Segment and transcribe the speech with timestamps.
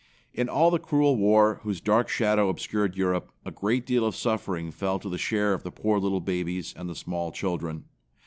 [0.33, 4.71] In all the cruel war whose dark shadow obscured Europe a great deal of suffering
[4.71, 7.85] fell to the share of the poor little babies and the small children.